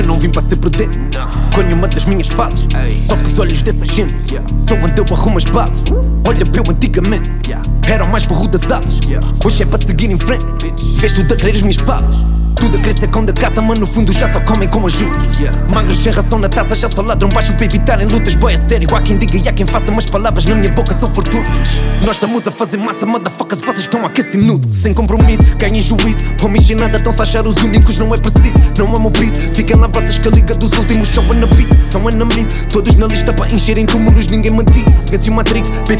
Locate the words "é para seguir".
9.62-10.10